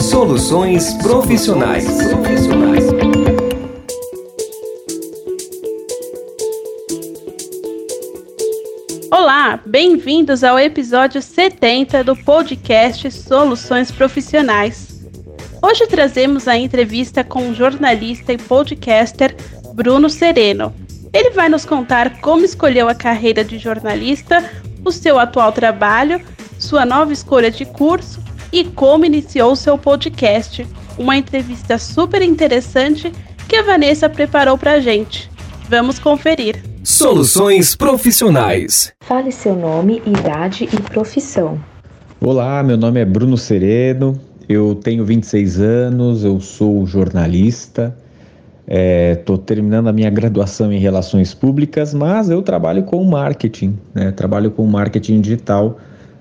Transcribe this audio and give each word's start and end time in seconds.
Soluções 0.00 0.94
profissionais. 0.94 1.86
Olá, 9.10 9.60
bem-vindos 9.64 10.42
ao 10.42 10.58
episódio 10.58 11.22
70 11.22 12.02
do 12.04 12.16
podcast 12.16 13.10
Soluções 13.10 13.90
Profissionais. 13.90 15.04
Hoje 15.62 15.86
trazemos 15.86 16.48
a 16.48 16.56
entrevista 16.56 17.22
com 17.22 17.50
o 17.50 17.54
jornalista 17.54 18.32
e 18.32 18.38
podcaster 18.38 19.36
Bruno 19.74 20.08
Sereno. 20.08 20.74
Ele 21.12 21.30
vai 21.30 21.48
nos 21.48 21.64
contar 21.64 22.20
como 22.20 22.44
escolheu 22.44 22.88
a 22.88 22.94
carreira 22.94 23.44
de 23.44 23.58
jornalista, 23.58 24.50
o 24.84 24.90
seu 24.90 25.18
atual 25.18 25.52
trabalho, 25.52 26.20
sua 26.58 26.84
nova 26.86 27.12
escolha 27.12 27.50
de 27.50 27.64
curso 27.64 28.23
e 28.54 28.62
como 28.62 29.04
iniciou 29.04 29.56
seu 29.56 29.76
podcast. 29.76 30.64
Uma 30.96 31.16
entrevista 31.16 31.76
super 31.76 32.22
interessante 32.22 33.12
que 33.48 33.56
a 33.56 33.62
Vanessa 33.64 34.08
preparou 34.08 34.56
para 34.56 34.74
a 34.74 34.80
gente. 34.80 35.28
Vamos 35.68 35.98
conferir. 35.98 36.62
Soluções 36.84 37.74
profissionais. 37.74 38.92
Fale 39.00 39.32
seu 39.32 39.56
nome, 39.56 40.00
idade 40.06 40.68
e 40.72 40.80
profissão. 40.82 41.58
Olá, 42.20 42.62
meu 42.62 42.76
nome 42.76 43.00
é 43.00 43.04
Bruno 43.04 43.36
Sereno, 43.36 44.18
eu 44.48 44.76
tenho 44.76 45.04
26 45.04 45.60
anos, 45.60 46.22
eu 46.22 46.40
sou 46.40 46.86
jornalista, 46.86 47.96
Estou 48.66 49.36
é, 49.36 49.38
terminando 49.44 49.88
a 49.88 49.92
minha 49.92 50.08
graduação 50.08 50.72
em 50.72 50.78
Relações 50.78 51.34
Públicas, 51.34 51.92
mas 51.92 52.30
eu 52.30 52.40
trabalho 52.40 52.84
com 52.84 53.02
marketing, 53.04 53.76
né? 53.92 54.10
trabalho 54.12 54.50
com 54.50 54.64
marketing 54.64 55.20
digital 55.20 55.78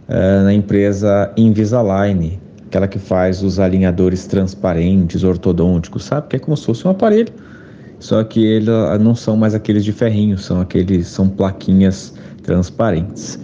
é, 0.07 0.43
na 0.43 0.53
empresa 0.53 1.31
Invisalign, 1.37 2.39
aquela 2.67 2.87
que 2.87 2.99
faz 2.99 3.43
os 3.43 3.59
alinhadores 3.59 4.25
transparentes, 4.25 5.23
ortodônticos, 5.23 6.05
sabe? 6.05 6.27
Que 6.29 6.35
é 6.37 6.39
como 6.39 6.55
se 6.57 6.65
fosse 6.65 6.87
um 6.87 6.91
aparelho, 6.91 7.31
só 7.99 8.23
que 8.23 8.43
eles 8.43 8.67
não 8.99 9.15
são 9.15 9.37
mais 9.37 9.55
aqueles 9.55 9.83
de 9.83 9.91
ferrinho, 9.91 10.37
são 10.37 10.61
aqueles, 10.61 11.07
são 11.07 11.29
plaquinhas 11.29 12.13
transparentes. 12.43 13.39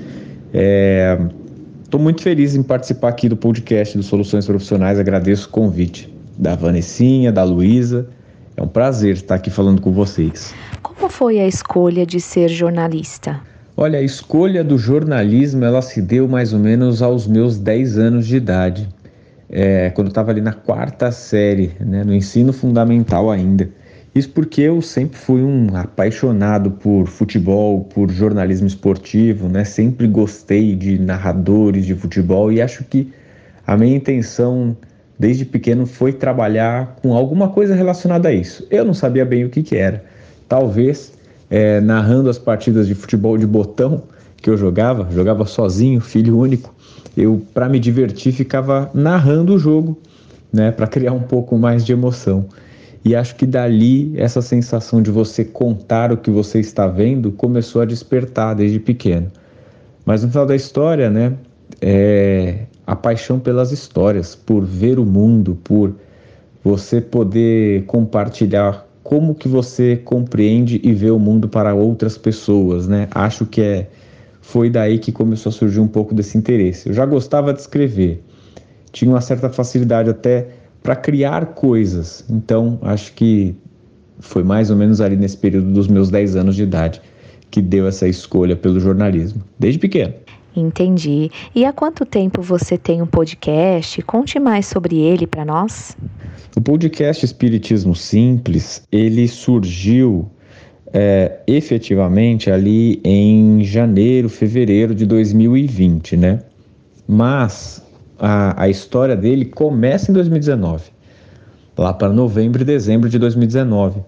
Estou 1.84 2.00
é, 2.00 2.04
muito 2.04 2.22
feliz 2.22 2.56
em 2.56 2.64
participar 2.64 3.10
aqui 3.10 3.30
do 3.30 3.38
podcast 3.38 3.98
do 3.98 4.04
Soluções 4.04 4.46
Profissionais, 4.46 5.00
agradeço 5.00 5.48
o 5.48 5.52
convite 5.52 6.14
da 6.38 6.56
Vanessinha, 6.56 7.32
da 7.32 7.44
Luísa 7.44 8.08
é 8.60 8.62
um 8.62 8.68
prazer 8.68 9.14
estar 9.14 9.36
aqui 9.36 9.50
falando 9.50 9.80
com 9.80 9.90
vocês. 9.94 10.54
Como 10.84 11.10
foi 11.10 11.40
a 11.40 11.48
escolha 11.48 12.06
de 12.06 12.20
ser 12.20 12.50
jornalista? 12.50 13.40
Olha, 13.82 13.98
a 13.98 14.02
escolha 14.02 14.62
do 14.62 14.78
jornalismo 14.78 15.64
ela 15.64 15.82
se 15.82 16.02
deu 16.02 16.28
mais 16.28 16.52
ou 16.52 16.60
menos 16.60 17.02
aos 17.02 17.26
meus 17.26 17.58
10 17.58 17.98
anos 17.98 18.28
de 18.28 18.36
idade, 18.36 18.90
é, 19.50 19.90
quando 19.92 20.08
eu 20.08 20.12
estava 20.12 20.32
ali 20.32 20.42
na 20.42 20.52
quarta 20.52 21.14
série, 21.14 21.72
né, 21.80 22.04
no 22.04 22.14
ensino 22.14 22.52
fundamental 22.52 23.32
ainda. 23.32 23.70
Isso 24.14 24.32
porque 24.32 24.64
eu 24.64 24.82
sempre 24.82 25.18
fui 25.18 25.42
um 25.42 25.74
apaixonado 25.78 26.72
por 26.72 27.08
futebol, 27.08 27.86
por 27.86 28.12
jornalismo 28.12 28.68
esportivo, 28.68 29.48
né? 29.48 29.64
Sempre 29.64 30.08
gostei 30.08 30.76
de 30.76 31.00
narradores 31.00 31.86
de 31.86 31.96
futebol 31.96 32.52
e 32.52 32.62
acho 32.62 32.84
que 32.84 33.14
a 33.66 33.78
minha 33.78 33.96
intenção 33.96 34.76
desde 35.18 35.46
pequeno 35.46 35.86
foi 35.86 36.12
trabalhar 36.12 36.98
com 37.02 37.14
alguma 37.14 37.48
coisa 37.48 37.74
relacionada 37.74 38.28
a 38.28 38.34
isso. 38.34 38.68
Eu 38.70 38.84
não 38.84 38.94
sabia 38.94 39.24
bem 39.24 39.46
o 39.46 39.50
que, 39.50 39.64
que 39.64 39.78
era. 39.78 40.04
Talvez 40.50 41.18
é, 41.50 41.82
narrando 41.82 42.30
as 42.30 42.38
partidas 42.38 42.88
de 42.88 42.94
futebol 42.94 43.38
de 43.38 43.48
botão 43.48 44.04
que 44.38 44.50
eu 44.50 44.58
jogava, 44.58 45.08
jogava 45.12 45.46
sozinho, 45.46 46.00
filho 46.00 46.38
único. 46.38 46.74
Eu, 47.18 47.42
para 47.54 47.68
me 47.68 47.80
divertir, 47.80 48.32
ficava 48.34 48.90
narrando 48.94 49.56
o 49.56 49.60
jogo, 49.60 50.00
né, 50.54 50.72
para 50.72 50.88
criar 50.88 51.14
um 51.14 51.22
pouco 51.22 51.58
mais 51.58 51.86
de 51.86 51.92
emoção. 51.92 52.46
E 53.04 53.16
acho 53.16 53.36
que 53.36 53.46
dali 53.46 54.14
essa 54.18 54.42
sensação 54.42 55.02
de 55.02 55.10
você 55.10 55.44
contar 55.44 56.12
o 56.12 56.18
que 56.18 56.30
você 56.30 56.60
está 56.60 56.86
vendo 56.86 57.32
começou 57.32 57.82
a 57.82 57.86
despertar 57.86 58.56
desde 58.56 58.80
pequeno. 58.80 59.32
Mas 60.06 60.24
no 60.24 60.30
final 60.30 60.46
da 60.46 60.56
história, 60.56 61.10
né, 61.10 61.34
é, 61.82 62.66
a 62.86 62.96
paixão 62.96 63.40
pelas 63.40 63.72
histórias, 63.72 64.36
por 64.36 64.66
ver 64.66 65.00
o 65.00 65.06
mundo, 65.06 65.58
por 65.64 65.94
você 66.64 67.00
poder 67.00 67.86
compartilhar 67.86 68.86
como 69.04 69.34
que 69.34 69.48
você 69.48 69.96
compreende 69.98 70.80
e 70.84 70.94
vê 70.94 71.10
o 71.10 71.20
mundo 71.20 71.48
para 71.48 71.74
outras 71.74 72.18
pessoas, 72.18 72.88
né? 72.88 73.08
Acho 73.12 73.46
que 73.46 73.62
é 73.62 73.90
foi 74.42 74.70
daí 74.70 74.98
que 74.98 75.12
começou 75.12 75.52
a 75.52 75.54
surgir 75.54 75.80
um 75.80 75.88
pouco 75.88 76.14
desse 76.14 76.38
interesse. 76.38 76.90
Eu 76.90 76.94
já 76.94 77.06
gostava 77.06 77.54
de 77.54 77.60
escrever, 77.62 78.24
tinha 78.92 79.12
uma 79.12 79.22
certa 79.22 79.50
facilidade 79.50 80.10
até 80.10 80.48
para 80.82 80.96
criar 80.96 81.46
coisas. 81.48 82.26
Então, 82.30 82.80
acho 82.82 83.14
que 83.14 83.56
foi 84.20 84.44
mais 84.44 84.72
ou 84.72 84.76
menos 84.76 85.02
ali 85.02 85.16
nesse 85.16 85.38
período 85.38 85.72
dos 85.72 85.88
meus 85.88 86.10
10 86.10 86.36
anos 86.36 86.56
de 86.56 86.64
idade 86.64 87.02
que 87.52 87.62
deu 87.62 87.88
essa 87.88 88.08
escolha 88.08 88.56
pelo 88.56 88.80
jornalismo, 88.80 89.44
desde 89.58 89.80
pequeno. 89.80 90.14
Entendi. 90.56 91.32
E 91.54 91.64
há 91.66 91.72
quanto 91.72 92.06
tempo 92.06 92.42
você 92.42 92.78
tem 92.78 93.02
um 93.02 93.08
podcast? 93.08 94.02
Conte 94.02 94.40
mais 94.40 94.66
sobre 94.66 94.98
ele 94.98 95.26
para 95.26 95.46
nós. 95.46 95.96
O 96.56 96.62
podcast 96.62 97.24
Espiritismo 97.24 97.96
Simples, 97.96 98.82
ele 98.92 99.28
surgiu 99.28 100.30
é, 100.92 101.40
efetivamente 101.46 102.50
ali 102.50 103.00
em 103.04 103.64
janeiro, 103.64 104.28
fevereiro 104.28 104.96
de 104.96 105.06
2020, 105.06 106.18
né? 106.18 106.40
Mas 107.08 107.84
a, 108.18 108.64
a 108.64 108.70
história 108.70 109.16
dele 109.16 109.46
começa 109.46 110.12
em 110.12 110.14
2019, 110.14 110.90
lá 111.78 111.94
para 111.94 112.10
novembro 112.10 112.62
e 112.62 112.66
dezembro 112.66 113.10
de 113.10 113.20
2019. 113.20 114.02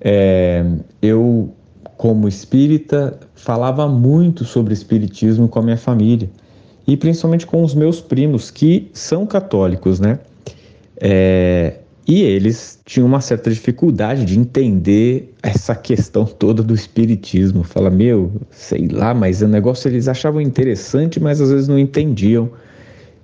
É, 0.00 0.64
eu 1.02 1.52
como 1.96 2.28
espírita, 2.28 3.18
falava 3.34 3.88
muito 3.88 4.44
sobre 4.44 4.74
espiritismo 4.74 5.48
com 5.48 5.58
a 5.58 5.62
minha 5.62 5.76
família 5.76 6.28
e 6.86 6.96
principalmente 6.96 7.46
com 7.46 7.62
os 7.62 7.74
meus 7.74 8.00
primos 8.00 8.50
que 8.50 8.90
são 8.92 9.26
católicos, 9.26 10.00
né? 10.00 10.18
É, 11.06 11.74
e 12.08 12.22
eles 12.22 12.80
tinham 12.86 13.06
uma 13.06 13.20
certa 13.20 13.50
dificuldade 13.50 14.24
de 14.24 14.38
entender 14.38 15.34
essa 15.42 15.74
questão 15.74 16.24
toda 16.24 16.62
do 16.62 16.74
espiritismo. 16.74 17.62
Fala, 17.62 17.90
meu, 17.90 18.32
sei 18.50 18.88
lá, 18.88 19.12
mas 19.12 19.42
o 19.42 19.48
negócio 19.48 19.88
eles 19.88 20.08
achavam 20.08 20.40
interessante, 20.40 21.20
mas 21.20 21.42
às 21.42 21.50
vezes 21.50 21.68
não 21.68 21.78
entendiam. 21.78 22.50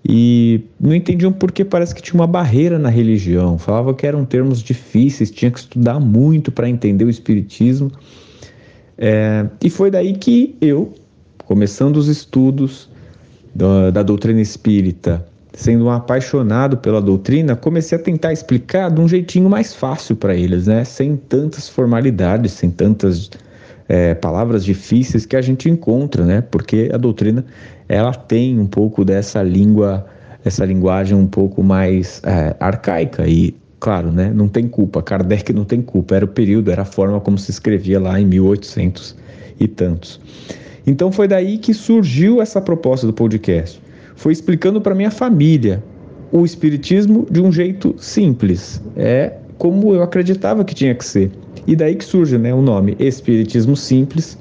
E 0.06 0.62
não 0.78 0.94
entendiam 0.94 1.32
porque 1.32 1.64
parece 1.64 1.94
que 1.94 2.02
tinha 2.02 2.20
uma 2.20 2.26
barreira 2.26 2.78
na 2.78 2.90
religião. 2.90 3.56
Falava 3.56 3.94
que 3.94 4.06
eram 4.06 4.26
termos 4.26 4.62
difíceis, 4.62 5.30
tinha 5.30 5.50
que 5.50 5.60
estudar 5.60 5.98
muito 5.98 6.52
para 6.52 6.68
entender 6.68 7.04
o 7.04 7.10
espiritismo. 7.10 7.90
É, 8.96 9.46
e 9.62 9.70
foi 9.70 9.90
daí 9.90 10.12
que 10.12 10.54
eu, 10.60 10.92
começando 11.46 11.96
os 11.96 12.08
estudos 12.08 12.90
da, 13.54 13.90
da 13.90 14.02
doutrina 14.02 14.40
espírita, 14.40 15.26
sendo 15.52 15.86
um 15.86 15.90
apaixonado 15.90 16.76
pela 16.76 17.00
doutrina, 17.00 17.56
comecei 17.56 17.98
a 17.98 18.00
tentar 18.00 18.32
explicar 18.32 18.90
de 18.90 19.00
um 19.00 19.08
jeitinho 19.08 19.48
mais 19.48 19.74
fácil 19.74 20.16
para 20.16 20.34
eles, 20.34 20.66
né? 20.66 20.84
Sem 20.84 21.16
tantas 21.16 21.68
formalidades, 21.68 22.52
sem 22.52 22.70
tantas 22.70 23.30
é, 23.88 24.14
palavras 24.14 24.64
difíceis 24.64 25.26
que 25.26 25.36
a 25.36 25.42
gente 25.42 25.68
encontra, 25.68 26.24
né? 26.24 26.40
Porque 26.40 26.90
a 26.92 26.96
doutrina 26.96 27.44
ela 27.88 28.14
tem 28.14 28.58
um 28.58 28.66
pouco 28.66 29.04
dessa 29.04 29.42
língua, 29.42 30.06
essa 30.44 30.64
linguagem 30.64 31.16
um 31.16 31.26
pouco 31.26 31.62
mais 31.62 32.22
é, 32.24 32.54
arcaica 32.60 33.26
e 33.26 33.54
Claro, 33.80 34.12
né? 34.12 34.30
Não 34.32 34.46
tem 34.46 34.68
culpa. 34.68 35.02
Kardec 35.02 35.54
não 35.54 35.64
tem 35.64 35.80
culpa. 35.80 36.14
Era 36.14 36.26
o 36.26 36.28
período, 36.28 36.70
era 36.70 36.82
a 36.82 36.84
forma 36.84 37.18
como 37.18 37.38
se 37.38 37.50
escrevia 37.50 37.98
lá 37.98 38.20
em 38.20 38.26
1800 38.26 39.16
e 39.58 39.66
tantos. 39.66 40.20
Então 40.86 41.10
foi 41.10 41.26
daí 41.26 41.56
que 41.56 41.72
surgiu 41.72 42.42
essa 42.42 42.60
proposta 42.60 43.06
do 43.06 43.12
podcast. 43.12 43.80
Foi 44.20 44.34
explicando 44.34 44.82
para 44.82 44.94
minha 44.94 45.10
família 45.10 45.82
o 46.30 46.44
espiritismo 46.44 47.26
de 47.30 47.40
um 47.40 47.50
jeito 47.50 47.94
simples. 47.96 48.78
É 48.94 49.32
como 49.56 49.94
eu 49.94 50.02
acreditava 50.02 50.62
que 50.62 50.74
tinha 50.74 50.94
que 50.94 51.06
ser. 51.06 51.30
E 51.66 51.74
daí 51.74 51.94
que 51.94 52.04
surge, 52.04 52.36
né, 52.36 52.52
o 52.52 52.60
nome 52.60 52.94
Espiritismo 52.98 53.74
Simples. 53.74 54.36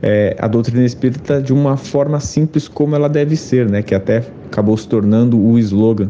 É, 0.00 0.36
a 0.38 0.46
doutrina 0.46 0.84
espírita 0.84 1.42
de 1.42 1.52
uma 1.52 1.76
forma 1.76 2.20
simples 2.20 2.68
como 2.68 2.94
ela 2.94 3.08
deve 3.08 3.34
ser, 3.34 3.68
né? 3.68 3.82
Que 3.82 3.96
até 3.96 4.22
acabou 4.46 4.76
se 4.76 4.86
tornando 4.86 5.36
o 5.36 5.58
slogan 5.58 6.08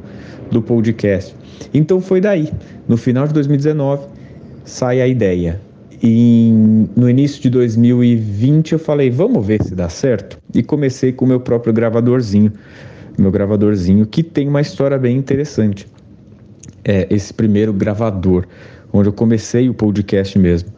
do 0.50 0.60
podcast. 0.60 1.34
Então 1.72 2.02
foi 2.02 2.20
daí. 2.20 2.52
No 2.86 2.98
final 2.98 3.26
de 3.26 3.32
2019 3.32 4.08
sai 4.62 5.00
a 5.00 5.08
ideia. 5.08 5.58
E 6.02 6.52
no 6.94 7.08
início 7.08 7.40
de 7.40 7.48
2020 7.48 8.72
eu 8.72 8.78
falei, 8.78 9.08
vamos 9.08 9.46
ver 9.46 9.62
se 9.62 9.74
dá 9.74 9.88
certo. 9.88 10.36
E 10.52 10.62
comecei 10.62 11.12
com 11.12 11.24
o 11.24 11.28
meu 11.28 11.40
próprio 11.40 11.72
gravadorzinho, 11.72 12.52
meu 13.18 13.30
gravadorzinho 13.30 14.06
que 14.06 14.22
tem 14.22 14.48
uma 14.48 14.60
história 14.60 14.98
bem 14.98 15.16
interessante. 15.16 15.86
É 16.84 17.06
esse 17.10 17.32
primeiro 17.34 17.72
gravador, 17.72 18.46
onde 18.92 19.08
eu 19.08 19.12
comecei 19.12 19.68
o 19.68 19.74
podcast 19.74 20.38
mesmo. 20.38 20.70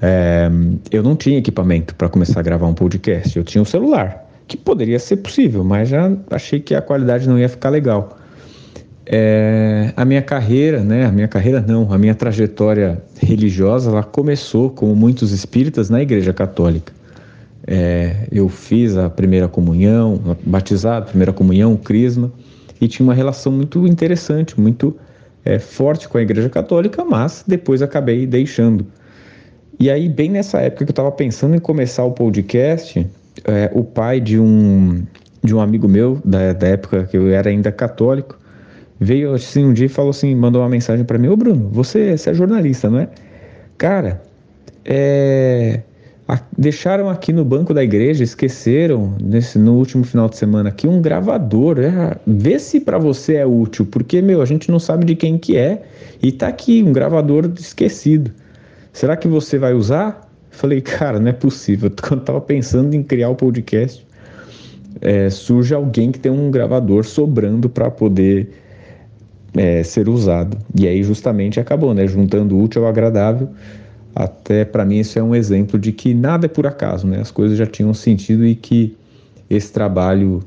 É, 0.00 0.48
eu 0.92 1.02
não 1.02 1.16
tinha 1.16 1.38
equipamento 1.38 1.94
para 1.94 2.08
começar 2.08 2.40
a 2.40 2.42
gravar 2.42 2.66
um 2.66 2.74
podcast, 2.74 3.36
eu 3.36 3.42
tinha 3.42 3.60
um 3.60 3.64
celular, 3.64 4.30
que 4.46 4.56
poderia 4.56 4.98
ser 4.98 5.16
possível, 5.16 5.64
mas 5.64 5.88
já 5.88 6.10
achei 6.30 6.60
que 6.60 6.74
a 6.74 6.80
qualidade 6.80 7.28
não 7.28 7.38
ia 7.38 7.48
ficar 7.48 7.70
legal. 7.70 8.16
é, 9.10 9.92
a 9.96 10.04
minha 10.04 10.20
carreira, 10.20 10.80
né? 10.84 11.06
A 11.06 11.10
minha 11.10 11.26
carreira 11.26 11.64
não, 11.66 11.90
a 11.92 11.96
minha 11.96 12.14
trajetória 12.14 13.02
religiosa, 13.18 13.90
ela 13.90 14.02
começou, 14.02 14.68
como 14.70 14.94
muitos 14.94 15.32
espíritas, 15.32 15.88
na 15.88 16.02
Igreja 16.02 16.32
Católica. 16.32 16.92
É, 17.70 18.26
eu 18.32 18.48
fiz 18.48 18.96
a 18.96 19.10
primeira 19.10 19.46
comunhão, 19.46 20.18
batizado, 20.42 21.08
primeira 21.08 21.34
comunhão, 21.34 21.76
crisma, 21.76 22.32
e 22.80 22.88
tinha 22.88 23.04
uma 23.04 23.12
relação 23.12 23.52
muito 23.52 23.86
interessante, 23.86 24.58
muito 24.58 24.96
é, 25.44 25.58
forte 25.58 26.08
com 26.08 26.16
a 26.16 26.22
Igreja 26.22 26.48
Católica, 26.48 27.04
mas 27.04 27.44
depois 27.46 27.82
acabei 27.82 28.26
deixando. 28.26 28.86
E 29.78 29.90
aí, 29.90 30.08
bem 30.08 30.30
nessa 30.30 30.60
época 30.62 30.86
que 30.86 30.90
eu 30.90 30.92
estava 30.92 31.12
pensando 31.12 31.56
em 31.56 31.58
começar 31.58 32.04
o 32.04 32.12
podcast, 32.12 33.06
é, 33.44 33.70
o 33.74 33.84
pai 33.84 34.18
de 34.18 34.40
um, 34.40 35.02
de 35.44 35.54
um 35.54 35.60
amigo 35.60 35.86
meu, 35.86 36.18
da, 36.24 36.54
da 36.54 36.68
época 36.68 37.04
que 37.04 37.18
eu 37.18 37.28
era 37.28 37.50
ainda 37.50 37.70
católico, 37.70 38.38
veio 38.98 39.34
assim 39.34 39.66
um 39.66 39.74
dia 39.74 39.86
e 39.86 39.90
falou 39.90 40.10
assim, 40.10 40.34
mandou 40.34 40.62
uma 40.62 40.70
mensagem 40.70 41.04
para 41.04 41.18
mim, 41.18 41.28
ô 41.28 41.36
Bruno, 41.36 41.68
você, 41.70 42.16
você 42.16 42.30
é 42.30 42.34
jornalista, 42.34 42.88
não 42.88 43.00
é? 43.00 43.08
Cara, 43.76 44.22
é, 44.86 45.82
deixaram 46.56 47.08
aqui 47.08 47.32
no 47.32 47.44
banco 47.44 47.72
da 47.72 47.82
igreja, 47.82 48.22
esqueceram 48.22 49.14
nesse, 49.22 49.58
no 49.58 49.74
último 49.74 50.04
final 50.04 50.28
de 50.28 50.36
semana 50.36 50.68
aqui 50.68 50.86
um 50.86 51.00
gravador. 51.00 51.78
É, 51.78 52.16
vê 52.26 52.58
se 52.58 52.80
para 52.80 52.98
você 52.98 53.36
é 53.36 53.46
útil, 53.46 53.86
porque, 53.86 54.20
meu, 54.20 54.42
a 54.42 54.44
gente 54.44 54.70
não 54.70 54.78
sabe 54.78 55.06
de 55.06 55.16
quem 55.16 55.38
que 55.38 55.56
é 55.56 55.82
e 56.22 56.30
tá 56.30 56.48
aqui 56.48 56.82
um 56.82 56.92
gravador 56.92 57.50
esquecido. 57.58 58.30
Será 58.92 59.16
que 59.16 59.26
você 59.26 59.58
vai 59.58 59.72
usar? 59.72 60.28
Falei, 60.50 60.82
cara, 60.82 61.18
não 61.18 61.28
é 61.28 61.32
possível. 61.32 61.90
Quando 62.06 62.22
tava 62.22 62.40
pensando 62.40 62.94
em 62.94 63.02
criar 63.02 63.30
o 63.30 63.34
podcast, 63.34 64.06
é, 65.00 65.30
surge 65.30 65.72
alguém 65.72 66.12
que 66.12 66.18
tem 66.18 66.30
um 66.30 66.50
gravador 66.50 67.04
sobrando 67.04 67.70
para 67.70 67.90
poder 67.90 68.50
é, 69.56 69.82
ser 69.82 70.10
usado. 70.10 70.58
E 70.78 70.86
aí 70.86 71.02
justamente 71.02 71.58
acabou, 71.58 71.94
né? 71.94 72.06
Juntando 72.06 72.54
o 72.54 72.62
útil 72.62 72.82
ao 72.82 72.88
agradável 72.88 73.48
até 74.18 74.64
para 74.64 74.84
mim 74.84 74.98
isso 74.98 75.16
é 75.16 75.22
um 75.22 75.32
exemplo 75.32 75.78
de 75.78 75.92
que 75.92 76.12
nada 76.12 76.46
é 76.46 76.48
por 76.48 76.66
acaso, 76.66 77.06
né? 77.06 77.20
As 77.20 77.30
coisas 77.30 77.56
já 77.56 77.66
tinham 77.66 77.94
sentido 77.94 78.44
e 78.44 78.56
que 78.56 78.96
esse 79.48 79.72
trabalho 79.72 80.42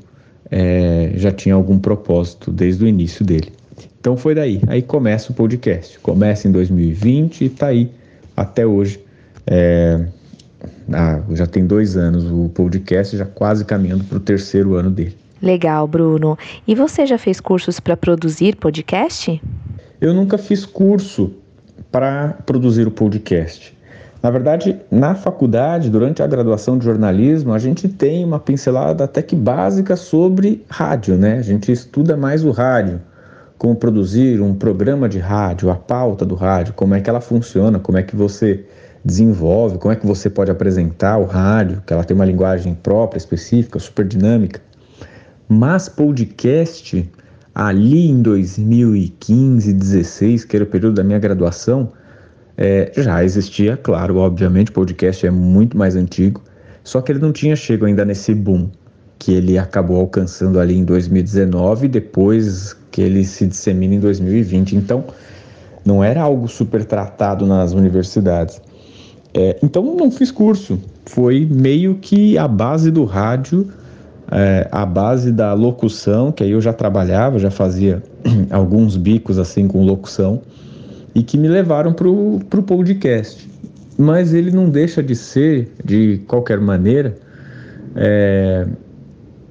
é, 0.50 1.12
já 1.16 1.32
tinha 1.32 1.54
algum 1.54 1.78
propósito 1.78 2.52
desde 2.52 2.84
o 2.84 2.86
início 2.86 3.24
dele. 3.24 3.50
Então 3.98 4.14
foi 4.14 4.34
daí. 4.34 4.60
Aí 4.66 4.82
começa 4.82 5.32
o 5.32 5.34
podcast. 5.34 5.98
Começa 6.00 6.46
em 6.46 6.52
2020 6.52 7.40
e 7.40 7.44
está 7.46 7.68
aí 7.68 7.90
até 8.36 8.66
hoje. 8.66 9.00
É, 9.46 10.04
ah, 10.92 11.22
já 11.30 11.46
tem 11.46 11.66
dois 11.66 11.96
anos 11.96 12.24
o 12.30 12.50
podcast, 12.50 13.16
já 13.16 13.24
quase 13.24 13.64
caminhando 13.64 14.04
para 14.04 14.18
o 14.18 14.20
terceiro 14.20 14.74
ano 14.74 14.90
dele. 14.90 15.16
Legal, 15.40 15.88
Bruno. 15.88 16.36
E 16.68 16.74
você 16.74 17.06
já 17.06 17.16
fez 17.16 17.40
cursos 17.40 17.80
para 17.80 17.96
produzir 17.96 18.54
podcast? 18.54 19.40
Eu 19.98 20.12
nunca 20.12 20.36
fiz 20.36 20.66
curso 20.66 21.32
para 21.92 22.38
produzir 22.46 22.88
o 22.88 22.90
podcast. 22.90 23.76
Na 24.22 24.30
verdade, 24.30 24.80
na 24.90 25.14
faculdade, 25.14 25.90
durante 25.90 26.22
a 26.22 26.26
graduação 26.26 26.78
de 26.78 26.84
jornalismo, 26.84 27.52
a 27.52 27.58
gente 27.58 27.88
tem 27.88 28.24
uma 28.24 28.38
pincelada 28.40 29.04
até 29.04 29.20
que 29.20 29.36
básica 29.36 29.94
sobre 29.94 30.64
rádio, 30.68 31.16
né? 31.16 31.38
A 31.38 31.42
gente 31.42 31.70
estuda 31.70 32.16
mais 32.16 32.44
o 32.44 32.50
rádio, 32.50 33.00
como 33.58 33.76
produzir 33.76 34.40
um 34.40 34.54
programa 34.54 35.08
de 35.08 35.18
rádio, 35.18 35.70
a 35.70 35.74
pauta 35.74 36.24
do 36.24 36.34
rádio, 36.34 36.72
como 36.72 36.94
é 36.94 37.00
que 37.00 37.10
ela 37.10 37.20
funciona, 37.20 37.78
como 37.78 37.98
é 37.98 38.02
que 38.02 38.16
você 38.16 38.64
desenvolve, 39.04 39.78
como 39.78 39.92
é 39.92 39.96
que 39.96 40.06
você 40.06 40.30
pode 40.30 40.50
apresentar 40.50 41.18
o 41.18 41.24
rádio, 41.24 41.82
que 41.84 41.92
ela 41.92 42.04
tem 42.04 42.14
uma 42.14 42.24
linguagem 42.24 42.74
própria, 42.74 43.18
específica, 43.18 43.78
super 43.80 44.06
dinâmica. 44.06 44.60
Mas 45.48 45.88
podcast 45.88 47.10
ali 47.54 48.08
em 48.08 48.22
2015, 48.22 49.72
16, 49.72 50.44
que 50.44 50.56
era 50.56 50.64
o 50.64 50.68
período 50.68 50.94
da 50.94 51.04
minha 51.04 51.18
graduação, 51.18 51.92
é, 52.56 52.92
já 52.96 53.24
existia, 53.24 53.76
claro, 53.76 54.16
obviamente, 54.18 54.70
o 54.70 54.72
podcast 54.72 55.26
é 55.26 55.30
muito 55.30 55.76
mais 55.76 55.96
antigo, 55.96 56.42
só 56.84 57.00
que 57.00 57.12
ele 57.12 57.18
não 57.18 57.32
tinha 57.32 57.56
chegado 57.56 57.86
ainda 57.86 58.04
nesse 58.04 58.34
boom 58.34 58.70
que 59.18 59.32
ele 59.32 59.56
acabou 59.56 60.00
alcançando 60.00 60.58
ali 60.58 60.76
em 60.76 60.84
2019, 60.84 61.86
depois 61.86 62.76
que 62.90 63.00
ele 63.00 63.24
se 63.24 63.46
dissemina 63.46 63.94
em 63.94 64.00
2020. 64.00 64.74
Então, 64.74 65.04
não 65.84 66.02
era 66.02 66.20
algo 66.20 66.48
super 66.48 66.84
tratado 66.84 67.46
nas 67.46 67.72
universidades. 67.72 68.60
É, 69.32 69.58
então, 69.62 69.94
não 69.96 70.10
fiz 70.10 70.32
curso. 70.32 70.76
Foi 71.06 71.46
meio 71.48 71.94
que 71.96 72.36
a 72.36 72.48
base 72.48 72.90
do 72.90 73.04
rádio 73.04 73.68
é, 74.32 74.66
a 74.72 74.86
base 74.86 75.30
da 75.30 75.52
locução, 75.52 76.32
que 76.32 76.42
aí 76.42 76.52
eu 76.52 76.60
já 76.60 76.72
trabalhava, 76.72 77.38
já 77.38 77.50
fazia 77.50 78.02
alguns 78.50 78.96
bicos 78.96 79.38
assim 79.38 79.68
com 79.68 79.84
locução, 79.84 80.40
e 81.14 81.22
que 81.22 81.36
me 81.36 81.48
levaram 81.48 81.92
para 81.92 82.08
o 82.08 82.62
podcast. 82.66 83.48
Mas 83.98 84.32
ele 84.32 84.50
não 84.50 84.70
deixa 84.70 85.02
de 85.02 85.14
ser, 85.14 85.70
de 85.84 86.22
qualquer 86.26 86.58
maneira, 86.58 87.14
é, 87.94 88.66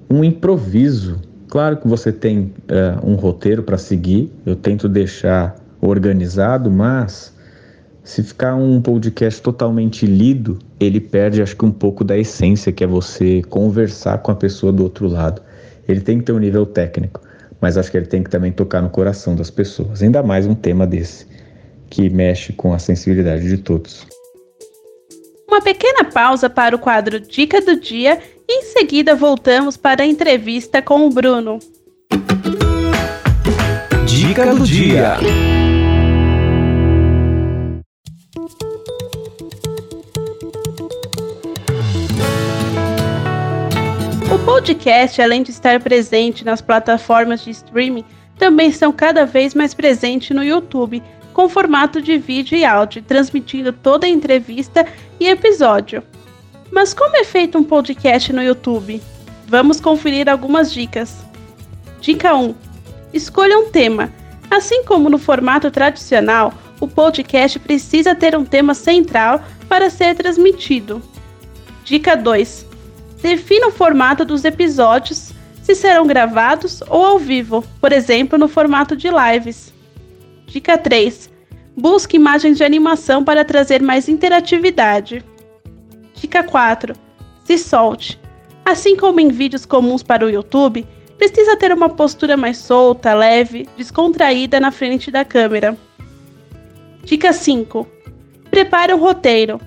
um 0.09 0.23
improviso. 0.23 1.19
Claro 1.47 1.77
que 1.77 1.87
você 1.87 2.11
tem 2.11 2.51
é, 2.67 2.95
um 3.03 3.13
roteiro 3.13 3.61
para 3.61 3.77
seguir, 3.77 4.31
eu 4.45 4.55
tento 4.55 4.89
deixar 4.89 5.55
organizado, 5.79 6.71
mas 6.71 7.33
se 8.03 8.23
ficar 8.23 8.55
um 8.55 8.81
podcast 8.81 9.41
totalmente 9.41 10.05
lido, 10.05 10.57
ele 10.79 10.99
perde, 10.99 11.41
acho 11.41 11.55
que, 11.55 11.65
um 11.65 11.71
pouco 11.71 12.03
da 12.03 12.17
essência, 12.17 12.71
que 12.71 12.83
é 12.83 12.87
você 12.87 13.41
conversar 13.43 14.17
com 14.19 14.31
a 14.31 14.35
pessoa 14.35 14.71
do 14.71 14.83
outro 14.83 15.07
lado. 15.07 15.41
Ele 15.87 16.01
tem 16.01 16.19
que 16.19 16.25
ter 16.25 16.31
um 16.31 16.39
nível 16.39 16.65
técnico, 16.65 17.21
mas 17.59 17.77
acho 17.77 17.91
que 17.91 17.97
ele 17.97 18.07
tem 18.07 18.23
que 18.23 18.29
também 18.29 18.51
tocar 18.51 18.81
no 18.81 18.89
coração 18.89 19.35
das 19.35 19.51
pessoas. 19.51 20.01
Ainda 20.01 20.23
mais 20.23 20.47
um 20.47 20.55
tema 20.55 20.87
desse, 20.87 21.27
que 21.89 22.09
mexe 22.09 22.53
com 22.53 22.73
a 22.73 22.79
sensibilidade 22.79 23.47
de 23.47 23.57
todos. 23.57 24.07
Uma 25.47 25.61
pequena 25.61 26.05
pausa 26.05 26.49
para 26.49 26.75
o 26.75 26.79
quadro 26.79 27.19
Dica 27.19 27.61
do 27.61 27.79
Dia 27.79 28.19
e 28.47 28.59
em 28.59 28.63
seguida 28.63 29.13
voltamos 29.13 29.77
para 29.77 30.01
a 30.01 30.05
entrevista 30.05 30.81
com 30.81 31.05
o 31.05 31.09
Bruno. 31.09 31.59
Dica 34.07 34.55
do 34.55 34.63
Dia. 34.63 35.17
Podcast, 44.45 45.21
além 45.21 45.43
de 45.43 45.51
estar 45.51 45.79
presente 45.79 46.43
nas 46.43 46.61
plataformas 46.61 47.43
de 47.43 47.51
streaming, 47.51 48.03
também 48.37 48.69
estão 48.69 48.91
cada 48.91 49.25
vez 49.25 49.53
mais 49.53 49.73
presentes 49.73 50.35
no 50.35 50.43
YouTube, 50.43 51.01
com 51.31 51.47
formato 51.47 52.01
de 52.01 52.17
vídeo 52.17 52.57
e 52.57 52.65
áudio, 52.65 53.03
transmitindo 53.03 53.71
toda 53.71 54.07
a 54.07 54.09
entrevista 54.09 54.85
e 55.19 55.27
episódio. 55.27 56.03
Mas 56.71 56.93
como 56.93 57.15
é 57.17 57.23
feito 57.23 57.57
um 57.57 57.63
podcast 57.63 58.33
no 58.33 58.41
YouTube? 58.41 59.01
Vamos 59.47 59.79
conferir 59.79 60.27
algumas 60.27 60.71
dicas. 60.73 61.23
Dica 61.99 62.35
1: 62.35 62.55
Escolha 63.13 63.59
um 63.59 63.69
tema. 63.69 64.11
Assim 64.49 64.83
como 64.83 65.09
no 65.09 65.17
formato 65.17 65.69
tradicional, 65.69 66.53
o 66.79 66.87
podcast 66.87 67.59
precisa 67.59 68.15
ter 68.15 68.35
um 68.35 68.43
tema 68.43 68.73
central 68.73 69.43
para 69.69 69.89
ser 69.89 70.15
transmitido. 70.15 71.01
Dica 71.85 72.15
2: 72.15 72.70
Defina 73.21 73.67
o 73.67 73.71
formato 73.71 74.25
dos 74.25 74.43
episódios, 74.43 75.31
se 75.61 75.75
serão 75.75 76.07
gravados 76.07 76.81
ou 76.89 77.05
ao 77.05 77.19
vivo, 77.19 77.63
por 77.79 77.91
exemplo, 77.91 78.37
no 78.37 78.47
formato 78.47 78.95
de 78.95 79.09
lives. 79.09 79.71
Dica 80.47 80.77
3. 80.77 81.29
Busque 81.77 82.17
imagens 82.17 82.57
de 82.57 82.63
animação 82.63 83.23
para 83.23 83.45
trazer 83.45 83.81
mais 83.81 84.09
interatividade. 84.09 85.23
Dica 86.15 86.43
4. 86.43 86.95
Se 87.45 87.57
solte. 87.57 88.19
Assim 88.65 88.95
como 88.95 89.19
em 89.19 89.29
vídeos 89.29 89.65
comuns 89.65 90.03
para 90.03 90.25
o 90.25 90.29
YouTube, 90.29 90.85
precisa 91.17 91.55
ter 91.55 91.71
uma 91.71 91.89
postura 91.89 92.35
mais 92.35 92.57
solta, 92.57 93.13
leve, 93.13 93.69
descontraída 93.77 94.59
na 94.59 94.71
frente 94.71 95.11
da 95.11 95.23
câmera. 95.23 95.77
Dica 97.03 97.31
5. 97.31 97.87
Prepare 98.49 98.93
um 98.93 98.99
roteiro. 98.99 99.59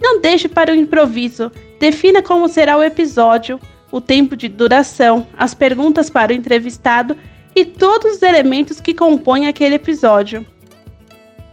Não 0.00 0.20
deixe 0.20 0.48
para 0.48 0.72
o 0.72 0.74
improviso 0.74 1.50
Defina 1.78 2.22
como 2.22 2.48
será 2.48 2.76
o 2.76 2.82
episódio, 2.82 3.60
o 3.90 4.00
tempo 4.00 4.36
de 4.36 4.48
duração, 4.48 5.26
as 5.36 5.54
perguntas 5.54 6.10
para 6.10 6.32
o 6.32 6.34
entrevistado 6.34 7.16
e 7.54 7.64
todos 7.64 8.16
os 8.16 8.22
elementos 8.22 8.80
que 8.80 8.94
compõem 8.94 9.46
aquele 9.46 9.76
episódio. 9.76 10.44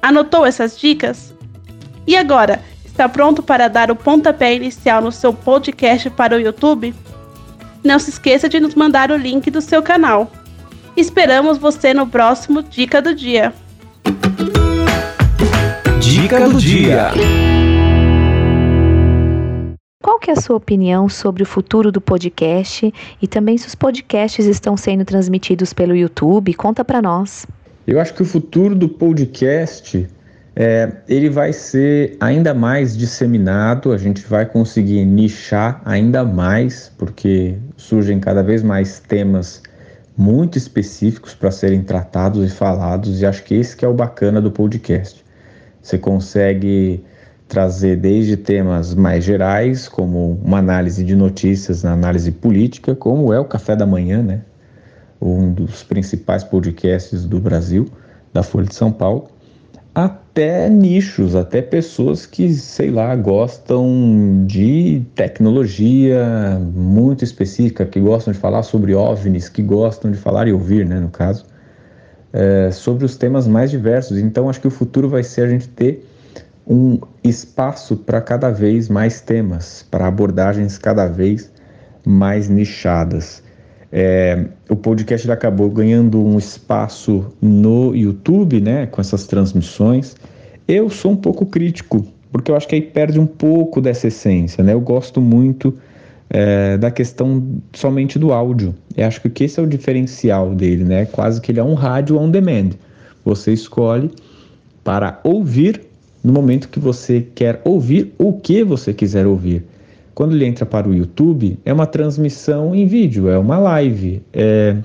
Anotou 0.02 0.46
essas 0.46 0.78
dicas? 0.78 1.34
E 2.06 2.16
agora, 2.16 2.62
está 2.86 3.10
pronto 3.10 3.42
para 3.42 3.68
dar 3.68 3.90
o 3.90 3.96
pontapé 3.96 4.54
inicial 4.56 5.02
no 5.02 5.12
seu 5.12 5.34
podcast 5.34 6.10
para 6.12 6.36
o 6.36 6.40
YouTube? 6.40 6.94
Não 7.84 8.00
se 8.00 8.10
esqueça 8.10 8.50
de 8.50 8.60
nos 8.60 8.76
mandar 8.76 9.12
o 9.12 9.18
link 9.18 9.50
do 9.52 9.62
seu 9.62 9.82
canal. 9.82 10.32
Esperamos 10.98 11.58
você 11.58 11.94
no 11.94 12.08
próximo 12.08 12.64
Dica 12.64 13.02
do 13.02 13.14
Dia. 13.14 13.54
Dica 16.00 16.48
do 16.48 16.58
Dia. 16.58 17.12
Qual 20.06 20.20
que 20.20 20.30
é 20.30 20.34
a 20.34 20.40
sua 20.40 20.56
opinião 20.56 21.10
sobre 21.10 21.42
o 21.42 21.48
futuro 21.48 21.92
do 21.92 22.00
podcast 22.00 22.94
e 23.20 23.28
também 23.28 23.58
se 23.58 23.66
os 23.66 23.74
podcasts 23.74 24.46
estão 24.46 24.78
sendo 24.78 25.04
transmitidos 25.04 25.74
pelo 25.74 25.96
YouTube? 25.96 26.54
Conta 26.54 26.86
para 26.86 27.02
nós. 27.02 27.48
Eu 27.88 28.00
acho 28.00 28.14
que 28.14 28.22
o 28.22 28.26
futuro 28.26 28.76
do 28.76 28.88
podcast 28.88 30.08
é, 30.56 30.92
ele 31.10 31.28
vai 31.28 31.52
ser 31.52 32.18
ainda 32.20 32.54
mais 32.54 32.96
disseminado, 32.96 33.92
a 33.92 33.98
gente 33.98 34.22
vai 34.28 34.46
conseguir 34.46 35.04
nichar 35.06 35.82
ainda 35.84 36.24
mais, 36.24 36.92
porque 37.00 37.56
surgem 37.76 38.20
cada 38.20 38.44
vez 38.44 38.62
mais 38.62 39.00
temas 39.00 39.64
muito 40.16 40.56
específicos 40.56 41.34
para 41.34 41.50
serem 41.50 41.82
tratados 41.82 42.46
e 42.46 42.54
falados, 42.54 43.24
e 43.24 43.26
acho 43.26 43.44
que 43.44 43.56
esse 43.56 43.76
que 43.76 43.84
é 43.84 43.88
o 43.88 43.94
bacana 43.96 44.40
do 44.40 44.52
podcast. 44.52 45.26
Você 45.82 45.98
consegue 45.98 47.04
trazer 47.48 47.98
desde 47.98 48.36
temas 48.36 48.94
mais 48.96 49.24
gerais, 49.24 49.88
como 49.88 50.40
uma 50.44 50.58
análise 50.58 51.04
de 51.04 51.16
notícias 51.16 51.84
na 51.84 51.94
análise 51.94 52.32
política, 52.32 52.96
como 52.96 53.32
é 53.32 53.40
o 53.40 53.46
Café 53.46 53.76
da 53.76 53.86
Manhã, 53.86 54.22
né? 54.22 54.42
Um 55.22 55.52
dos 55.52 55.84
principais 55.84 56.44
podcasts 56.44 57.26
do 57.26 57.40
Brasil, 57.40 57.88
da 58.34 58.44
Folha 58.44 58.66
de 58.66 58.76
São 58.76 58.92
Paulo, 58.92 59.30
até 59.94 60.70
nichos, 60.70 61.36
até 61.36 61.62
pessoas 61.62 62.26
que, 62.26 62.52
sei 62.54 62.92
lá, 62.92 63.16
gostam 63.16 64.44
de 64.46 65.04
tecnologia 65.16 66.60
muito 66.74 67.24
específica, 67.24 67.86
que 67.86 68.00
gostam 68.02 68.34
de 68.34 68.40
falar 68.40 68.64
sobre 68.64 68.94
OVNIs, 68.94 69.48
que 69.48 69.62
gostam 69.62 70.12
de 70.12 70.18
falar 70.18 70.50
e 70.50 70.52
ouvir, 70.52 70.86
né, 70.86 71.00
no 71.00 71.08
caso, 71.08 71.46
é, 72.34 72.70
sobre 72.72 73.06
os 73.06 73.16
temas 73.16 73.48
mais 73.48 73.72
diversos. 73.72 74.18
Então, 74.18 74.50
acho 74.50 74.60
que 74.60 74.68
o 74.68 74.72
futuro 74.72 75.08
vai 75.08 75.24
ser 75.24 75.44
a 75.44 75.48
gente 75.48 75.70
ter 75.70 76.06
um 76.68 77.00
espaço 77.24 77.96
para 77.96 78.20
cada 78.22 78.50
vez 78.50 78.90
mais 78.90 79.22
temas, 79.22 79.86
para 79.90 80.08
abordagens 80.08 80.78
cada 80.78 81.08
vez 81.08 81.52
mais 82.06 82.50
nichadas. 82.50 83.44
É, 83.92 84.46
o 84.70 84.76
podcast 84.76 85.30
acabou 85.32 85.70
ganhando 85.70 86.24
um 86.24 86.38
espaço 86.38 87.26
no 87.42 87.96
YouTube, 87.96 88.60
né, 88.60 88.88
com 88.88 89.00
essas 89.00 89.26
transmissões. 89.28 90.16
Eu 90.68 90.90
sou 90.90 91.12
um 91.12 91.16
pouco 91.16 91.46
crítico, 91.46 92.06
porque 92.32 92.52
eu 92.52 92.56
acho 92.56 92.68
que 92.68 92.76
aí 92.76 92.82
perde 92.82 93.20
um 93.20 93.28
pouco 93.28 93.80
dessa 93.80 94.08
essência, 94.08 94.64
né? 94.64 94.74
Eu 94.74 94.82
gosto 94.82 95.22
muito 95.22 95.78
é, 96.30 96.78
da 96.78 96.90
questão 96.90 97.62
somente 97.74 98.18
do 98.18 98.34
áudio. 98.34 98.74
Eu 98.98 99.08
acho 99.08 99.22
que 99.22 99.44
esse 99.44 99.60
é 99.60 99.64
o 99.64 99.68
diferencial 99.68 100.54
dele, 100.54 100.84
né? 100.84 101.06
Quase 101.06 101.40
que 101.40 101.52
ele 101.52 101.60
é 101.60 101.64
um 101.64 101.76
rádio 101.76 102.18
on 102.18 102.30
demand. 102.30 102.72
Você 103.24 103.54
escolhe 103.54 104.12
para 104.84 105.20
ouvir 105.24 105.82
no 106.26 106.34
momento 106.34 106.70
que 106.70 106.80
você 106.80 107.24
quer 107.36 107.62
ouvir 107.64 108.12
o 108.18 108.34
que 108.34 108.64
você 108.64 108.92
quiser 108.92 109.28
ouvir. 109.28 109.64
Quando 110.16 110.34
ele 110.34 110.44
entra 110.44 110.66
para 110.66 110.90
o 110.90 110.94
YouTube, 110.96 111.60
é 111.64 111.72
uma 111.72 111.86
transmissão 111.86 112.74
em 112.74 112.88
vídeo, 112.88 113.30
é 113.30 113.38
uma 113.38 113.60
live. 113.60 114.24
É... 114.34 114.76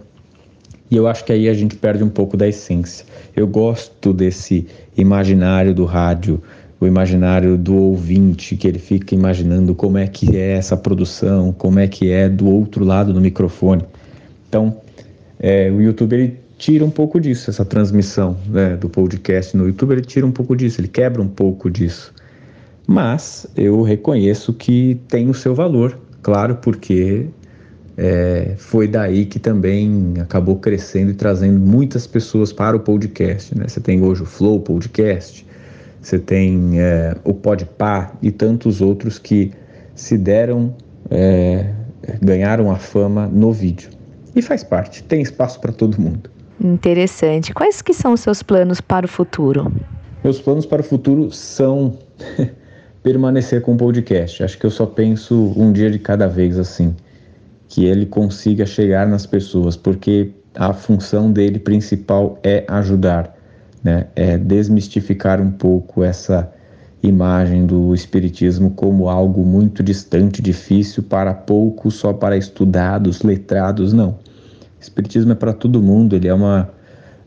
E 0.91 0.97
eu 0.97 1.09
acho 1.09 1.25
que 1.25 1.33
aí 1.33 1.49
a 1.49 1.55
gente 1.55 1.77
perde 1.77 2.05
um 2.05 2.11
pouco 2.11 2.37
da 2.37 2.47
essência. 2.47 3.07
Eu 3.35 3.47
gosto 3.47 4.13
desse 4.13 4.67
imaginário 4.95 5.73
do 5.73 5.87
rádio, 5.87 6.43
o 6.79 6.87
imaginário 6.87 7.57
do 7.57 7.75
ouvinte, 7.75 8.55
que 8.55 8.69
ele 8.69 8.79
fica 8.79 9.15
imaginando 9.15 9.75
como 9.75 9.97
é 9.97 10.07
que 10.07 10.37
é 10.37 10.59
essa 10.59 10.77
produção, 10.77 11.53
como 11.53 11.79
é 11.79 11.89
que 11.89 12.11
é 12.11 12.29
do 12.29 12.51
outro 12.51 12.85
lado 12.85 13.15
do 13.15 13.21
microfone. 13.21 13.83
Então, 14.47 14.77
é, 15.39 15.71
o 15.71 15.81
YouTube 15.81 16.13
ele 16.13 16.37
tira 16.61 16.85
um 16.85 16.91
pouco 16.91 17.19
disso, 17.19 17.49
essa 17.49 17.65
transmissão 17.65 18.37
né, 18.47 18.77
do 18.77 18.87
podcast 18.87 19.57
no 19.57 19.67
YouTube, 19.67 19.93
ele 19.93 20.03
tira 20.03 20.27
um 20.27 20.31
pouco 20.31 20.55
disso, 20.55 20.79
ele 20.79 20.89
quebra 20.89 21.23
um 21.23 21.27
pouco 21.27 21.71
disso. 21.71 22.13
Mas 22.87 23.47
eu 23.57 23.81
reconheço 23.81 24.53
que 24.53 25.01
tem 25.09 25.31
o 25.31 25.35
seu 25.35 25.55
valor, 25.55 25.99
claro, 26.23 26.57
porque 26.57 27.27
é, 27.97 28.57
foi 28.59 28.87
daí 28.87 29.25
que 29.25 29.39
também 29.39 30.13
acabou 30.21 30.57
crescendo 30.57 31.13
e 31.13 31.15
trazendo 31.15 31.59
muitas 31.59 32.07
pessoas 32.07 32.53
para 32.53 32.77
o 32.77 32.81
podcast. 32.81 33.57
Né? 33.57 33.67
Você 33.67 33.81
tem 33.81 34.03
hoje 34.03 34.23
o 34.23 34.27
Flow 34.27 34.61
Podcast, 34.61 35.47
você 36.03 36.19
tem 36.19 36.79
é, 36.79 37.17
o 37.25 37.33
Podpah 37.33 38.13
e 38.21 38.31
tantos 38.31 38.83
outros 38.83 39.19
que 39.19 39.51
se 39.95 40.19
deram, 40.19 40.75
é, 41.11 41.73
ganharam 42.21 42.71
a 42.71 42.77
fama 42.77 43.27
no 43.27 43.51
vídeo. 43.51 43.89
E 44.37 44.43
faz 44.43 44.63
parte, 44.63 45.03
tem 45.03 45.23
espaço 45.23 45.59
para 45.59 45.73
todo 45.73 45.99
mundo. 45.99 46.29
Interessante. 46.63 47.55
Quais 47.55 47.81
que 47.81 47.95
são 47.95 48.13
os 48.13 48.21
seus 48.21 48.43
planos 48.43 48.81
para 48.81 49.07
o 49.07 49.09
futuro? 49.09 49.73
Meus 50.23 50.41
planos 50.41 50.67
para 50.67 50.83
o 50.83 50.85
futuro 50.85 51.33
são 51.33 51.99
permanecer 53.03 53.63
com 53.63 53.73
o 53.73 53.77
podcast. 53.77 54.45
Acho 54.45 54.59
que 54.59 54.67
eu 54.67 54.71
só 54.71 54.85
penso 54.85 55.55
um 55.57 55.73
dia 55.73 55.91
de 55.91 55.99
cada 55.99 56.27
vez 56.27 56.59
assim, 56.59 56.95
que 57.67 57.87
ele 57.87 58.05
consiga 58.05 58.67
chegar 58.67 59.07
nas 59.07 59.25
pessoas, 59.25 59.77
porque 59.77 60.33
a 60.55 60.75
função 60.75 61.33
dele 61.33 61.59
principal 61.59 62.39
é 62.43 62.65
ajudar, 62.69 63.35
né? 63.83 64.09
É 64.15 64.37
desmistificar 64.37 65.41
um 65.41 65.51
pouco 65.51 66.05
essa 66.05 66.53
imagem 67.03 67.65
do 67.65 67.95
espiritismo 67.95 68.73
como 68.73 69.09
algo 69.09 69.43
muito 69.43 69.83
distante, 69.83 70.43
difícil 70.43 71.03
para 71.03 71.33
poucos, 71.33 71.95
só 71.95 72.13
para 72.13 72.37
estudados, 72.37 73.23
letrados, 73.23 73.95
não. 73.95 74.19
Espiritismo 74.81 75.33
é 75.33 75.35
para 75.35 75.53
todo 75.53 75.83
mundo, 75.83 76.17
ele 76.17 76.27
é 76.27 76.35
uma, 76.35 76.71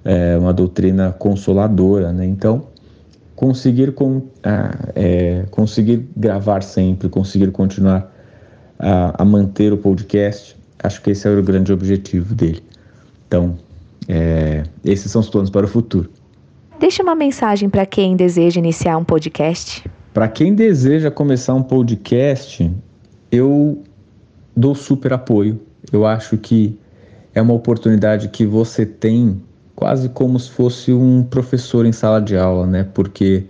é, 0.04 0.38
uma 0.38 0.52
doutrina 0.52 1.12
consoladora, 1.12 2.12
né? 2.12 2.26
Então, 2.26 2.68
conseguir, 3.36 3.94
com, 3.94 4.24
é, 4.96 5.46
conseguir 5.52 6.08
gravar 6.16 6.64
sempre, 6.64 7.10
conseguir 7.10 7.52
continuar 7.52 8.12
a, 8.80 9.22
a, 9.22 9.26
manter 9.26 9.72
o 9.72 9.78
podcast, 9.78 10.56
acho 10.84 11.02
que 11.02 11.12
esse 11.12 11.28
é 11.28 11.32
o 11.32 11.44
grande 11.44 11.72
objetivo 11.72 12.34
dele. 12.34 12.64
Então, 13.28 13.56
é, 14.08 14.64
esses 14.84 15.12
são 15.12 15.22
os 15.22 15.30
planos 15.30 15.50
para 15.50 15.66
o 15.66 15.70
futuro. 15.70 16.10
Deixa 16.80 17.04
uma 17.04 17.16
mensagem 17.16 17.70
para 17.70 17.86
quem 17.86 18.16
deseja 18.16 18.60
iniciar 18.60 18.98
um 18.98 19.04
podcast. 19.04 19.84
Para 20.14 20.28
quem 20.28 20.54
deseja 20.54 21.10
começar 21.10 21.54
um 21.54 21.64
podcast, 21.64 22.70
eu 23.32 23.82
dou 24.56 24.76
super 24.76 25.14
apoio. 25.14 25.60
Eu 25.92 26.06
acho 26.06 26.38
que 26.38 26.78
é 27.34 27.42
uma 27.42 27.54
oportunidade 27.54 28.30
que 28.30 28.46
você 28.46 28.86
tem 28.86 29.42
quase 29.76 30.10
como 30.10 30.40
se 30.40 30.52
fosse 30.52 30.94
um 30.94 31.24
professor 31.24 31.86
em 31.86 31.92
sala 31.92 32.22
de 32.22 32.38
aula, 32.38 32.68
né? 32.68 32.88
Porque 32.94 33.46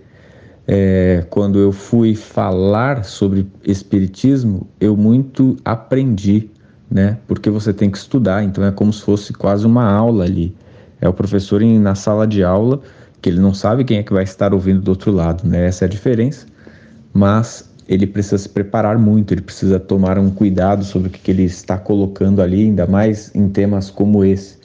é, 0.68 1.26
quando 1.30 1.60
eu 1.60 1.72
fui 1.72 2.16
falar 2.16 3.04
sobre 3.04 3.48
espiritismo, 3.64 4.68
eu 4.80 4.96
muito 4.96 5.58
aprendi, 5.66 6.50
né? 6.90 7.18
Porque 7.28 7.50
você 7.50 7.74
tem 7.74 7.92
que 7.92 7.98
estudar, 7.98 8.44
então 8.44 8.64
é 8.64 8.72
como 8.72 8.94
se 8.94 9.02
fosse 9.02 9.34
quase 9.34 9.66
uma 9.66 9.86
aula 9.86 10.24
ali. 10.24 10.56
É 11.02 11.10
o 11.10 11.14
professor 11.14 11.62
em, 11.62 11.78
na 11.80 11.96
sala 11.96 12.26
de 12.26 12.44
aula 12.44 12.82
que 13.22 13.30
ele 13.30 13.40
não 13.40 13.54
sabe 13.54 13.86
quem 13.86 13.98
é 13.98 14.04
que 14.04 14.14
vai 14.14 14.24
estar 14.24 14.54
ouvindo 14.54 14.82
do 14.82 14.90
outro 14.90 15.12
lado, 15.12 15.48
né? 15.48 15.66
Essa 15.68 15.86
é 15.86 15.88
a 15.88 15.90
diferença. 15.90 16.46
Mas 17.14 17.73
ele 17.88 18.08
precisa 18.08 18.38
se 18.38 18.50
preparar 18.50 18.98
muito, 18.98 19.34
ele 19.34 19.42
precisa 19.42 19.80
tomar 19.80 20.18
um 20.18 20.30
cuidado 20.30 20.84
sobre 20.84 21.10
o 21.10 21.12
que, 21.12 21.20
que 21.20 21.32
ele 21.32 21.44
está 21.44 21.78
colocando 21.78 22.42
ali, 22.42 22.64
ainda 22.64 22.88
mais 22.88 23.34
em 23.36 23.50
temas 23.50 23.90
como 23.90 24.24
esse, 24.24 24.58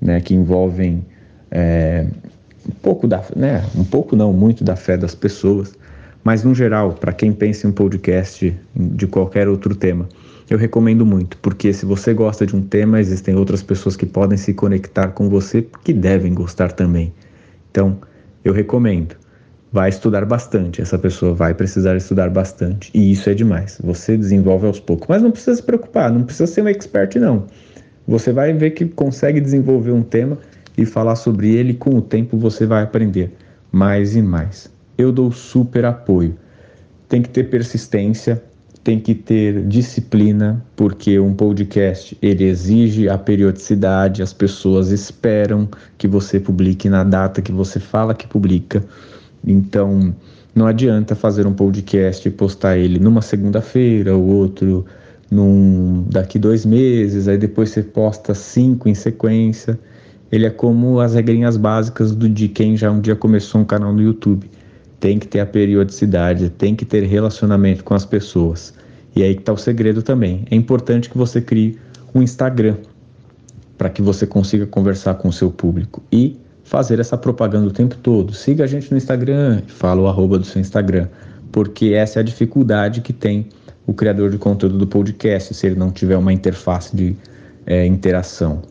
né, 0.00 0.20
que 0.20 0.34
envolvem 0.34 1.04
é, 1.50 2.06
um 2.66 2.72
pouco 2.82 3.06
da, 3.06 3.22
né, 3.34 3.64
um 3.76 3.84
pouco 3.84 4.16
não, 4.16 4.32
muito 4.32 4.64
da 4.64 4.74
fé 4.74 4.96
das 4.96 5.14
pessoas, 5.14 5.74
mas 6.24 6.42
no 6.42 6.54
geral, 6.54 6.92
para 6.92 7.12
quem 7.12 7.32
pensa 7.32 7.66
em 7.66 7.70
um 7.70 7.72
podcast 7.72 8.52
de 8.74 9.06
qualquer 9.06 9.48
outro 9.48 9.74
tema, 9.74 10.08
eu 10.50 10.58
recomendo 10.58 11.04
muito, 11.06 11.36
porque 11.38 11.72
se 11.72 11.86
você 11.86 12.12
gosta 12.14 12.46
de 12.46 12.54
um 12.54 12.62
tema, 12.62 13.00
existem 13.00 13.34
outras 13.34 13.62
pessoas 13.62 13.96
que 13.96 14.06
podem 14.06 14.38
se 14.38 14.54
conectar 14.54 15.08
com 15.08 15.28
você 15.28 15.66
que 15.84 15.92
devem 15.92 16.34
gostar 16.34 16.72
também. 16.72 17.12
Então, 17.70 17.98
eu 18.44 18.52
recomendo 18.52 19.16
vai 19.72 19.88
estudar 19.88 20.24
bastante. 20.24 20.80
Essa 20.80 20.98
pessoa 20.98 21.34
vai 21.34 21.54
precisar 21.54 21.96
estudar 21.96 22.30
bastante. 22.30 22.90
E 22.94 23.12
isso 23.12 23.28
é 23.28 23.34
demais. 23.34 23.78
Você 23.82 24.16
desenvolve 24.16 24.66
aos 24.66 24.80
poucos. 24.80 25.08
Mas 25.08 25.22
não 25.22 25.30
precisa 25.30 25.56
se 25.56 25.62
preocupar, 25.62 26.12
não 26.12 26.22
precisa 26.22 26.46
ser 26.46 26.62
um 26.62 26.68
expert, 26.68 27.16
não. 27.16 27.46
Você 28.06 28.32
vai 28.32 28.52
ver 28.52 28.70
que 28.70 28.84
consegue 28.86 29.40
desenvolver 29.40 29.90
um 29.90 30.02
tema 30.02 30.38
e 30.78 30.86
falar 30.86 31.16
sobre 31.16 31.54
ele. 31.54 31.74
Com 31.74 31.96
o 31.96 32.02
tempo 32.02 32.36
você 32.36 32.64
vai 32.66 32.82
aprender 32.82 33.32
mais 33.72 34.14
e 34.16 34.22
mais. 34.22 34.70
Eu 34.96 35.12
dou 35.12 35.30
super 35.32 35.84
apoio. 35.84 36.36
Tem 37.08 37.22
que 37.22 37.28
ter 37.28 37.44
persistência, 37.44 38.42
tem 38.82 39.00
que 39.00 39.14
ter 39.14 39.66
disciplina, 39.66 40.64
porque 40.76 41.18
um 41.18 41.34
podcast 41.34 42.16
ele 42.22 42.44
exige 42.44 43.08
a 43.08 43.18
periodicidade, 43.18 44.22
as 44.22 44.32
pessoas 44.32 44.90
esperam 44.90 45.68
que 45.98 46.06
você 46.06 46.38
publique 46.38 46.88
na 46.88 47.02
data 47.02 47.42
que 47.42 47.50
você 47.52 47.80
fala 47.80 48.14
que 48.14 48.26
publica. 48.26 48.84
Então, 49.44 50.14
não 50.54 50.66
adianta 50.66 51.14
fazer 51.14 51.46
um 51.46 51.52
podcast 51.52 52.26
e 52.26 52.30
postar 52.30 52.78
ele 52.78 52.98
numa 52.98 53.20
segunda-feira, 53.20 54.16
o 54.16 54.26
outro 54.26 54.86
num 55.30 56.04
daqui 56.08 56.38
dois 56.38 56.64
meses, 56.64 57.28
aí 57.28 57.36
depois 57.36 57.70
você 57.70 57.82
posta 57.82 58.34
cinco 58.34 58.88
em 58.88 58.94
sequência. 58.94 59.78
Ele 60.30 60.46
é 60.46 60.50
como 60.50 61.00
as 61.00 61.14
regrinhas 61.14 61.56
básicas 61.56 62.14
do 62.14 62.28
de 62.28 62.48
quem 62.48 62.76
já 62.76 62.90
um 62.90 63.00
dia 63.00 63.14
começou 63.14 63.60
um 63.60 63.64
canal 63.64 63.92
no 63.92 64.02
YouTube. 64.02 64.50
Tem 64.98 65.18
que 65.18 65.28
ter 65.28 65.40
a 65.40 65.46
periodicidade, 65.46 66.50
tem 66.50 66.74
que 66.74 66.84
ter 66.84 67.04
relacionamento 67.04 67.84
com 67.84 67.94
as 67.94 68.04
pessoas. 68.04 68.72
E 69.14 69.22
aí 69.22 69.34
que 69.34 69.40
está 69.40 69.52
o 69.52 69.56
segredo 69.56 70.02
também. 70.02 70.44
É 70.50 70.56
importante 70.56 71.08
que 71.08 71.16
você 71.18 71.40
crie 71.40 71.78
um 72.14 72.22
Instagram 72.22 72.76
para 73.76 73.90
que 73.90 74.00
você 74.00 74.26
consiga 74.26 74.66
conversar 74.66 75.14
com 75.14 75.28
o 75.28 75.32
seu 75.32 75.50
público 75.50 76.02
e 76.10 76.36
fazer 76.66 76.98
essa 76.98 77.16
propaganda 77.16 77.68
o 77.68 77.70
tempo 77.70 77.96
todo. 77.96 78.34
Siga 78.34 78.64
a 78.64 78.66
gente 78.66 78.90
no 78.90 78.96
Instagram, 78.96 79.62
fala 79.68 80.02
o 80.02 80.08
arroba 80.08 80.36
do 80.36 80.44
seu 80.44 80.60
Instagram, 80.60 81.06
porque 81.52 81.94
essa 81.94 82.18
é 82.18 82.20
a 82.20 82.24
dificuldade 82.24 83.00
que 83.00 83.12
tem 83.12 83.48
o 83.86 83.94
criador 83.94 84.30
de 84.30 84.36
conteúdo 84.36 84.76
do 84.76 84.86
podcast, 84.86 85.54
se 85.54 85.64
ele 85.64 85.76
não 85.76 85.92
tiver 85.92 86.16
uma 86.16 86.32
interface 86.32 86.94
de 86.94 87.16
é, 87.64 87.86
interação. 87.86 88.62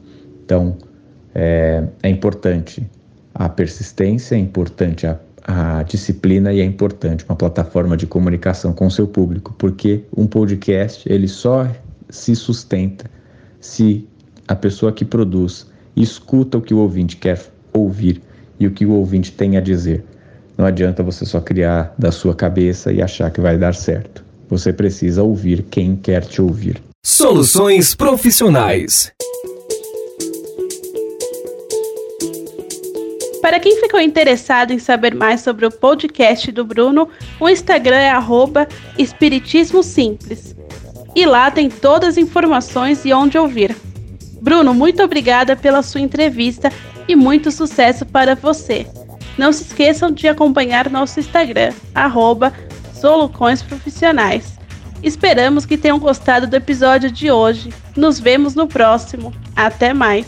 Então, 0.43 0.75
é, 1.33 1.85
é, 2.03 2.09
importante 2.09 2.85
a 3.33 3.47
persistência, 3.47 4.35
é 4.35 4.39
importante 4.39 5.07
a, 5.07 5.17
a 5.43 5.83
disciplina 5.83 6.51
e 6.51 6.59
é 6.59 6.65
importante 6.65 7.23
uma 7.29 7.35
plataforma 7.35 7.95
de 7.95 8.05
comunicação 8.05 8.73
com 8.73 8.87
o 8.87 8.91
seu 8.91 9.07
público, 9.07 9.55
porque 9.57 10.03
um 10.15 10.27
podcast 10.27 11.07
ele 11.09 11.29
só 11.29 11.65
se 12.09 12.35
sustenta 12.35 13.09
se 13.61 14.05
a 14.49 14.55
pessoa 14.55 14.91
que 14.91 15.05
produz 15.05 15.65
escuta 15.95 16.57
o 16.57 16.61
que 16.61 16.73
o 16.73 16.79
ouvinte 16.79 17.15
quer 17.15 17.54
ouvir 17.77 18.21
e 18.59 18.67
o 18.67 18.71
que 18.71 18.85
o 18.85 18.91
ouvinte 18.91 19.31
tem 19.31 19.57
a 19.57 19.61
dizer. 19.61 20.03
Não 20.57 20.65
adianta 20.65 21.03
você 21.03 21.25
só 21.25 21.41
criar 21.41 21.93
da 21.97 22.11
sua 22.11 22.33
cabeça 22.33 22.91
e 22.91 23.01
achar 23.01 23.29
que 23.29 23.41
vai 23.41 23.57
dar 23.57 23.75
certo. 23.75 24.23
Você 24.49 24.71
precisa 24.71 25.23
ouvir 25.23 25.63
quem 25.69 25.95
quer 25.95 26.23
te 26.23 26.41
ouvir. 26.41 26.81
Soluções 27.03 27.93
profissionais. 27.93 29.11
Para 33.41 33.59
quem 33.59 33.79
ficou 33.79 33.99
interessado 33.99 34.71
em 34.71 34.79
saber 34.79 35.13
mais 35.13 35.41
sobre 35.41 35.65
o 35.65 35.71
podcast 35.71 36.51
do 36.51 36.65
Bruno, 36.65 37.07
o 37.39 37.47
Instagram 37.47 37.97
é 37.97 38.11
Espiritismo 38.97 39.83
Simples. 39.83 40.55
E 41.15 41.25
lá 41.25 41.51
tem 41.51 41.69
todas 41.69 42.09
as 42.09 42.17
informações 42.17 43.05
e 43.05 43.13
onde 43.13 43.37
ouvir. 43.37 43.75
Bruno, 44.41 44.73
muito 44.73 45.03
obrigada 45.03 45.55
pela 45.55 45.81
sua 45.81 46.01
entrevista 46.01 46.71
e 47.07 47.15
muito 47.15 47.51
sucesso 47.51 48.05
para 48.05 48.35
você. 48.35 48.87
Não 49.37 49.51
se 49.51 49.63
esqueçam 49.63 50.11
de 50.11 50.27
acompanhar 50.27 50.89
nosso 50.89 51.19
Instagram, 51.19 51.73
arroba. 51.93 52.53
Esperamos 55.03 55.65
que 55.65 55.77
tenham 55.77 55.99
gostado 55.99 56.47
do 56.47 56.55
episódio 56.55 57.11
de 57.11 57.29
hoje. 57.29 57.71
Nos 57.95 58.19
vemos 58.19 58.55
no 58.55 58.67
próximo. 58.67 59.33
Até 59.55 59.93
mais! 59.93 60.25